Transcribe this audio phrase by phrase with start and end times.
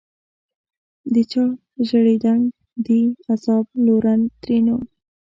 [1.31, 1.43] چا
[1.87, 2.43] ژړېدنک
[2.85, 3.01] دي
[3.31, 4.75] عذاب لورن؛ ترينو